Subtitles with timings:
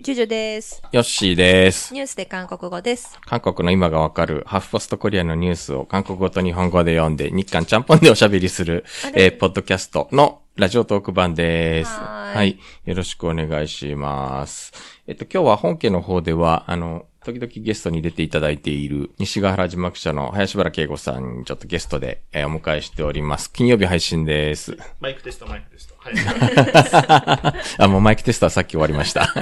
[0.00, 0.80] ジュジュです。
[0.92, 1.92] ヨッシーです。
[1.92, 3.18] ニュースで韓国語です。
[3.26, 8.84] 韓国の今がわかるハーフポストコリアのニュースを韓国語と日本語で読んで日韓ちゃんぽんでおしゃべりする
[9.14, 11.90] えーポッドキャストのラジオトーク版です。
[11.90, 12.58] はーいはい。
[12.84, 14.72] よろしくお願いします。
[15.08, 23.52] えっと、今日は本家の方では、あの、時々ゲストに出ていただいている西ヶ原字幕社の林原慶吾さんにちょっとゲストで、えーお迎えしております。
[23.52, 24.76] 金曜日配信です。
[25.00, 25.94] マイクテスト、マイクテスト。
[26.16, 27.54] はい。
[27.78, 29.26] あ、もうマイクテストはさっき終わりました。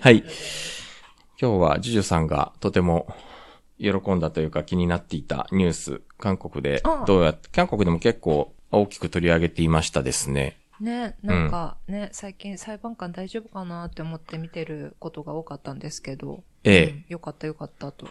[0.00, 0.24] はい。
[1.40, 3.14] 今日はジュジュさんがとても
[3.78, 10.58] 喜んだというか気になっていたニュース、韓国でどうやって、韓国でも結構大きく取り上げていましたですね。
[10.80, 16.44] ね、なんかね、最近裁判官大丈夫かなって思って見てることが多かったんですけど。
[16.64, 18.08] ええうんよかったよかったと。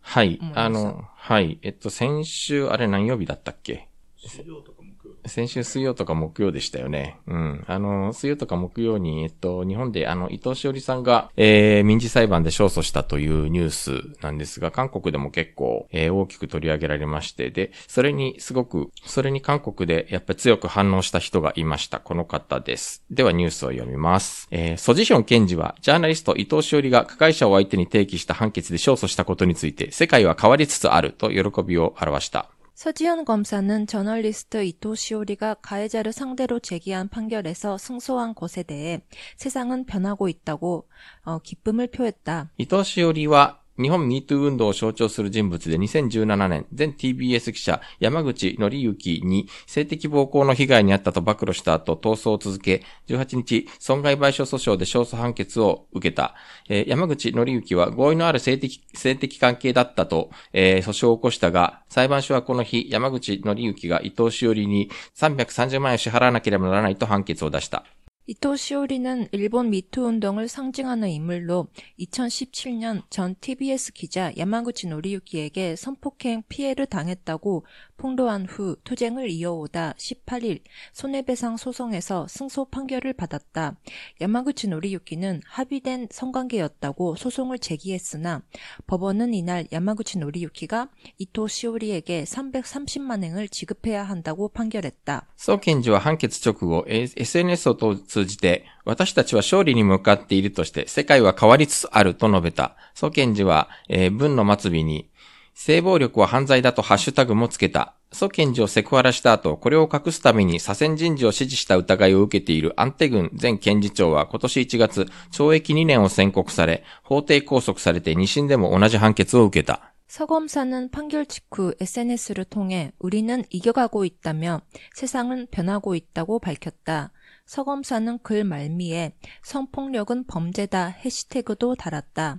[0.00, 1.58] はいあの、はい。
[1.62, 3.88] えっと、先週、あれ何曜日だったっけ？
[4.16, 4.99] 水曜とか木曜。
[5.30, 7.18] 先週水曜とか木曜でしたよね。
[7.26, 7.64] うん。
[7.66, 22.00] あの、水曜とか木曜に、えっと、日本で、あの、伊藤詩織さんが、えー、民事裁判で勝訴したというニュースなんですが、韓国でも結構、えー、大きく取り上げられまして、で、それにすごく、それに韓国でやっぱり強く反応した人がいました。
[22.00, 23.04] この方です。
[23.10, 24.48] ではニュースを読みます。
[24.50, 32.50] えー、ソジヒョン検事は、ジャーナリスト伊藤詩織が加害者を相手に提起した判決で勝訴したことについて、世界は変わりつつあると喜びを表した。
[32.80, 39.02] 서지현 검사는 저널리스트 이토 시오리가 가해자를 상대로 제기한 판결에서 승소한 것에 대해
[39.36, 40.88] 세상은 변하고 있다고
[41.24, 42.52] 어, 기쁨을 표했다.
[42.56, 56.34] 이토 시오리와 日本 MeToo 運動を象徴する人物で2017年、前 TBS 記者山口則之に性的暴行の被害に遭ったと暴露した後逃走を続け、18日、損害賠償訴訟で勝訴判決を受けた。
[56.68, 67.84] えー山口則之は合意のある性的、性的関係だったと、えー訴訟を起こしたが、裁判所はこの日、山口則之が伊藤詩織に330万円を支払わなければならないと判決を出した。
[68.29, 71.67] 이토 시오리는 일본 미투 운동을 상징하는 인물로
[71.99, 80.61] 2017년 전 TBS 기자 야마구치 노리유키에게 성폭행 피해를 당했다고 폭로한 후 투쟁을 이어오다 18일
[80.93, 83.77] 손해배상 소송에서 승소 판결을 받았다.
[84.19, 88.41] 야마구치 노리유키는 합의된 성관계였다고 소송을 제기했으나
[88.87, 95.27] 법원은 이날 야마구치 노리유키가 이토 시오리에게 330만 엔을 지급해야 한다고 판결했다.
[95.37, 102.75] 総検事は判決直後、えー SNS を通 じて、私たちは勝利に向かっているとして、世界は変わりつつあると述べた。
[102.93, 105.09] 総検事は、えー文の末尾に、
[105.53, 107.93] 性暴力は犯罪だとハッシュタグもつけた。
[108.11, 119.95] 総検事をセクハラした後、これを隠すために左遷人事を指示した疑いを受けているアンテ軍前検事長は今年1月、懲役2年を宣告され、法廷拘束されて2審でも同じ判決を受けた。
[120.07, 124.61] 서 검사는 판결 직후 SNS를 통해 우리는 이겨가고 있다며
[124.93, 127.11] 세상은 변하고 있다고 밝혔다.
[127.50, 129.12] 서 검사는 글 말미에
[129.42, 132.38] 성폭력은 범죄다 해시태그도 달았다.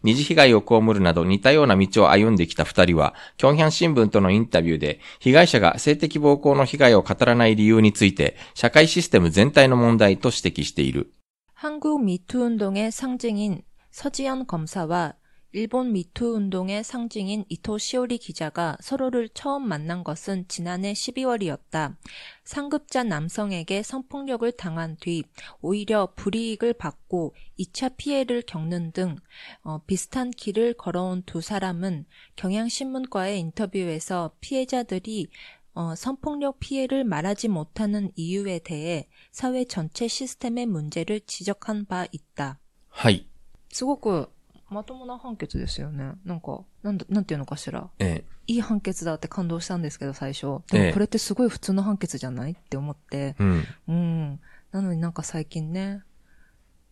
[0.02, 11.12] 二次被害を被るなど似たような道を歩んできた二人は、キョンヒャン新聞とのインタビューで、被害者が性的暴行の被害を語らない理由について、社会システム全体の問題と指摘している。
[11.58, 15.14] 한국 미투 운동의 상징인 서지현 검사와
[15.53, 21.97] 일본 미투 운동의 상징인 이토 시오리 기자가 서로를 처음 만난 것은 지난해 12월이었다.
[22.45, 25.23] 상급자 남성에게 성폭력을 당한 뒤
[25.59, 29.17] 오히려 불이익을 받고 2차 피해를 겪는 등
[29.63, 32.05] 어, 비슷한 길을 걸어온 두 사람은
[32.37, 35.27] 경향신문과의 인터뷰에서 피해자들이
[35.73, 42.59] 어, 성폭력 피해를 말하지 못하는 이유에 대해 사회 전체 시스템의 문제를 지적한 바 있다.
[42.87, 43.27] 하이.
[43.69, 44.27] 수고구
[44.71, 46.13] まともな判決ですよね。
[46.23, 47.89] なんか、なんだ、なんていうのかしら。
[47.99, 50.61] えいい判決だって感動したんですけど、最初。
[50.73, 53.35] ええでもこれってすごい普通の判決じゃないって思って。
[53.37, 53.65] ーうん。
[53.87, 54.39] うん。
[54.71, 56.03] なのになんか最近ね、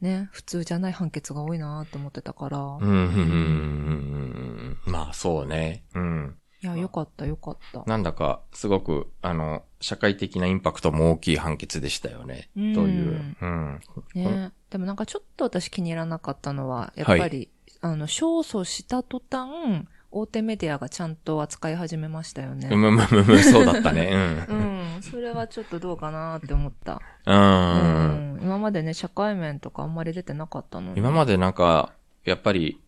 [0.01, 2.59] ね、普通じゃない判決が多いなって思ってたから。
[2.59, 4.91] うん、うん、うん、うん。
[4.91, 5.83] まあ、そうね。
[5.95, 6.37] うん。
[6.61, 7.83] いや、よかった、よかった。
[7.85, 12.49] なんだか、すごく、あの、社会的なインパクトも大きい判決でしたよね。
[12.57, 13.35] うんという。
[13.41, 13.79] うん。
[14.13, 17.49] ね、でもなんかちょっと私気に入らなかったのは、やっぱり、
[17.81, 22.67] あの、勝訴した途端、大手メディアがちゃんと扱い始めましたよね。
[22.71, 24.09] うむむむむ、そうだったね。
[24.49, 24.51] う。
[24.53, 25.01] うんん。
[25.01, 27.01] それはちょっとどうかなって思った。
[27.25, 27.31] う。
[27.31, 28.39] うんん。
[28.41, 30.99] 今までね、社会面とかあんまり出てなかったのに。
[30.99, 31.93] 今までなんか、
[32.25, 32.81] やっぱり、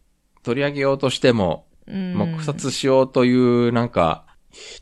[0.43, 4.25] 取り上げようとしても、うん、黙殺しようという、なんか、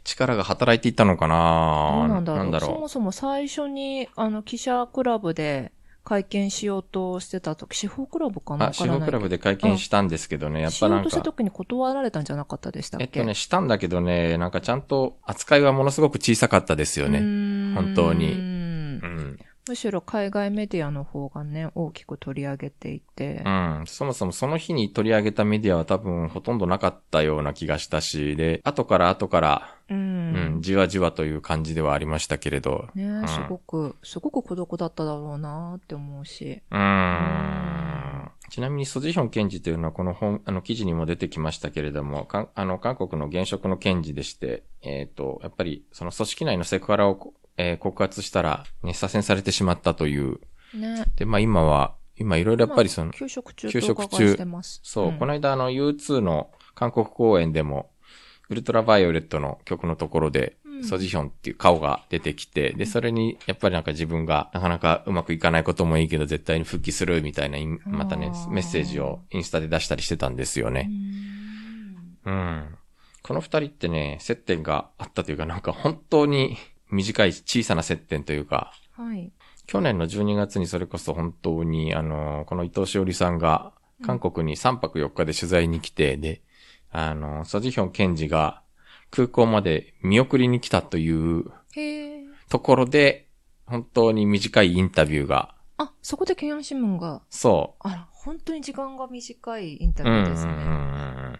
[0.03, 2.43] 力が働いていたのかどなうなんだろう。
[2.43, 5.71] なんだろそもそも最初に、あの、記者クラブで
[6.03, 8.57] 会見しようとしてた時、司法クラブかう。
[8.57, 8.99] あ、なわからないけど。
[8.99, 11.09] 司法クラブで会見したんですけどね、やっぱなんか。
[11.09, 13.03] しようとした、時に断られたんじゃなかったでしたっけ？
[13.03, 17.19] えっとね、したんだけどね、なんかちゃんと扱いはものすごく小さかったですよね。
[17.19, 18.33] ね本当に。
[18.33, 18.39] うん。
[18.39, 19.39] うん。
[19.69, 23.43] むしろ海外メディアの方がね、大きく取り上げていて。
[23.45, 23.83] うん。
[23.85, 30.61] そもそもその日に取り上げたメディアは多分ほとんどなかったような気がしたし、で、後から後から、ううん、ん。
[30.61, 36.63] じわじわという感じではありましたけれど、ねんすごく、すごく孤独だっただろうなって思うし。
[36.71, 38.31] うーん。
[38.49, 50.39] ちなみに、ソジヒョン検事というのは、この本、あの、記事にも出てきましたけれども、かんあの、韓国の現職の検事でして、えっ、と、やっぱり、その組織内のセクハラを、えー告発したら、ね、左遷されてしまったという。
[50.73, 51.03] ね。
[51.17, 54.37] で、まあ今は、今いろいろやっぱりその、休職中休職中。
[54.81, 57.91] そう、んこの間あの U2 の韓国公演でも、
[58.49, 70.83] ウルトラバイオレットの曲のところで、うんソジヒョンっていう顔が出てきて、で、それに、やっぱりなんか自分がなかなかうまくいかないこともいいけど、絶対に復帰するみたいなまたねメッセージをインスタで出したりしてたんですようね。
[70.83, 72.75] んうん。
[73.23, 76.55] この二人ってね、接点があったというか、なんか本当に
[76.91, 79.31] 短い小さな接点というか、はい。
[79.67, 86.41] 去年の12月にそれこそ本当に、あの、この伊藤しおりさんが、韓国に3泊4日で取材に来て、で、
[86.91, 88.63] あの、ソジヒョン検事が
[89.11, 91.45] 空港まで見送りに来たという。
[92.49, 93.27] ところで、
[93.65, 100.07] 本当に短いインタビューが、あ、そこでケンヤン新聞が、そあら、本当に時間が短いインタう。
[100.07, 100.51] ビうんうんうんうューですね。
[100.51, 101.39] ん。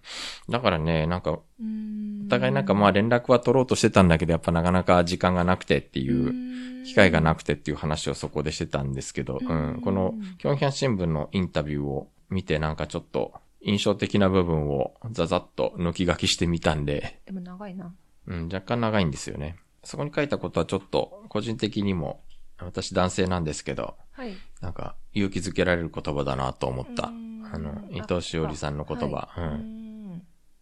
[0.49, 17.93] だからね、なんか、うーんお互いなんかまあ連絡は取ろうとしてたんだけど、やっぱなかなか時間がなくてっていう、機会がなくくてっていう話をそこでしてたんですけど、ううんん、この、キョンヒャン新聞のインタビューを見てなんかちょっと印象的な部分をザザッと抜き書きしてみたんで、でも長いな。
[18.27, 19.57] うん、若干長いんですよね。
[19.83, 22.21] そこに書いたことはちょっと個人的にも、
[22.59, 24.35] 私男性なんですけど、はい。
[24.61, 27.07] なんか勇気づけられる言葉だなと思った。
[27.07, 29.29] うんあの、伊藤しおりさんの言葉。
[29.31, 29.43] はいう
[29.75, 29.78] ん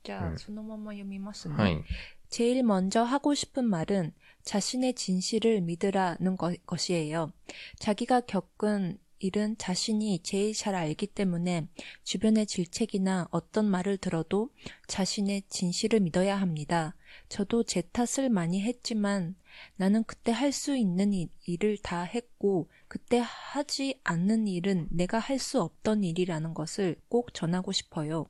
[0.06, 1.54] じゃあ、うんそのまま読みますね。
[1.54, 1.60] うん。
[1.60, 1.84] はい。
[2.28, 7.32] 제일 먼저 하고 싶은 말은 자신의 진실을 믿으라는 것, 것이에요.
[7.78, 11.68] 자기가 겪은 일은 자신이 제일 잘 알기 때문에
[12.02, 14.50] 주변의 질책이나 어떤 말을 들어도
[14.88, 16.96] 자신의 진실을 믿어야 합니다.
[17.28, 19.36] 저도 제 탓을 많이 했지만
[19.76, 25.38] 나는 그때 할 수 있는 일- 일을 다 했고 그때 하지 않는 일은 내가 할
[25.38, 28.26] 수 없던 일이라는 것을 꼭 전하고 싶어요.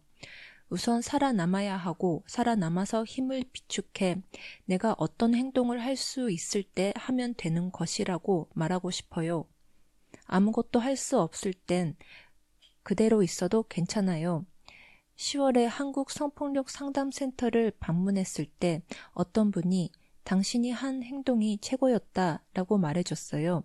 [0.69, 4.21] 우선 살아남아야 하고 살아남아서 힘을 비축해
[4.65, 9.45] 내가 어떤 행동을 할 수 있을 때 하면 되는 것이라고 말하고 싶어요.
[10.25, 11.95] 아무것도 할 수 없을 땐
[12.83, 14.45] 그대로 있어도 괜찮아요.
[15.15, 18.81] 10월에 한국 성폭력 상담센터를 방문했을 때
[19.13, 19.91] 어떤 분이
[20.23, 23.63] 당신이 한 행동이 최고였다 라고 말해줬어요.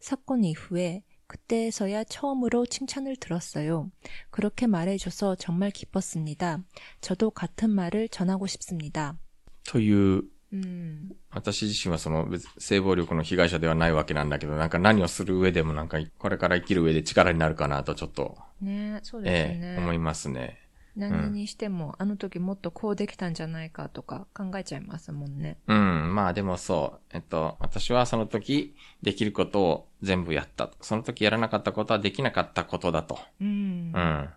[0.00, 3.89] 사건 이후에 그때서야 처음으로 칭찬을 들었어요.
[4.31, 6.59] 그렇게 말해줘서 정말 기뻤습니다.
[6.99, 9.17] 저도 같은 말을 전하고 싶습니다.
[9.63, 10.23] という、
[10.53, 19.75] 음, 私自身はその別性暴力の被害者ではないわけなんだけど、なんか何をする上でもなんかこれから生きる上で力になるかなとちょっと、ねそうですえね。
[19.75, 20.57] え思いますね。
[20.93, 25.57] 何にしても、あの時もっとこうできたんじゃないかとか考えちゃいますもんね。
[25.67, 26.99] うん、まあでもそう。
[27.15, 30.70] えっと、私はその時できることを 全部やった。
[30.80, 33.18] その時やらなかったことはできなかったことだと。
[33.40, 33.92] うん。
[33.94, 34.28] うん。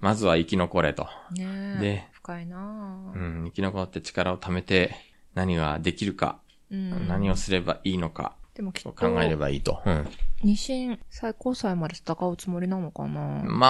[0.00, 1.06] まずは生き残れと。
[1.36, 4.96] ねで深いなうぁん、生き残って力を貯めて
[5.34, 7.06] 何ができるか、うん。
[7.06, 9.82] 何をすればいいのかでもきっと、考えればいいと。
[9.84, 10.08] うん。
[10.44, 13.66] 二審最高裁まで戦うつもりなのかな、ま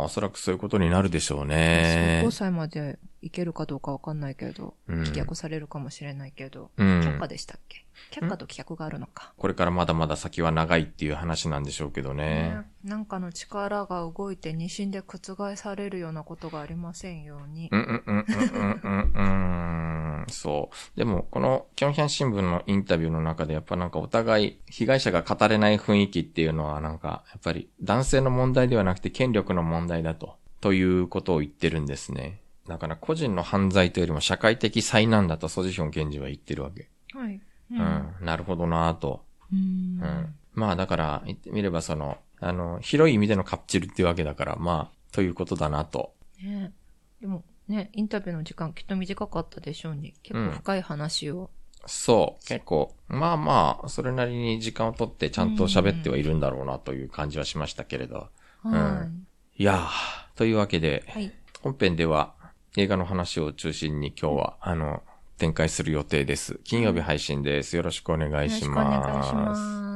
[0.00, 2.30] あ、おそらくそういうことになるでしょう最ね高。
[2.32, 7.84] 裁までいけるかどうかわかんないけど、うん棄却されるかもしれないけど、うん却下でしたっけ？
[8.10, 9.32] 却下と棄却があるのか。
[9.36, 12.24] これからまだまだ先は長いっていう話なんでしょうけどね。
[12.24, 17.68] ねなんかの力が動いて二審で覆されるようなことがありませんように。
[17.70, 20.26] うんうんうんうんうんうんうん。
[20.28, 20.98] そう。
[20.98, 32.40] でも、この、キョンヒャン新聞のインタビューの中で、やっぱなんかお互い、被害者が語れない雰囲気っていうのは、なんか、やっぱり、男性の問題ではなくて、権力の問題だと、ということを言ってるんですね。
[32.66, 36.88] だから、個人の犯罪というよりも、社会的災難だと、ソジヒョン検事は言ってるわけ。
[37.12, 37.34] はい。
[37.34, 38.14] ううん。
[38.20, 39.24] なるほどなぁと。
[39.52, 40.34] うんうん。
[40.54, 46.14] まあ、だから、言ってみれば、その、あの、広い意味でのカプチルっていうわけだから、まあ、ということだなと。
[46.42, 46.72] ね
[47.20, 50.14] でも、ね、インタビューの時間きっと短かったでしょうに。
[50.22, 51.50] 結構深い話を。
[51.86, 52.46] そう。
[52.46, 58.28] 結構、まあまあ、それなりに時間をとってちゃんと喋ってはいるんだろうなという感じはしましたけれど。
[58.62, 59.08] は
[59.56, 61.10] いやー、というわけで、い。
[61.10, 61.32] はい。
[61.62, 62.34] 本編では
[62.76, 65.02] 映画の話を中心に今日は、あの、
[65.38, 66.60] 展開する予定です。
[66.64, 67.76] 金曜日配信です。
[67.76, 69.62] よろしくお願いしよろしくお願いします。
[69.62, 69.89] ます。